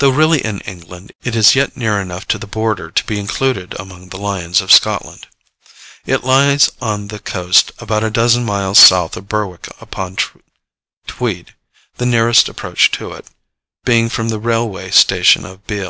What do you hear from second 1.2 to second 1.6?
it is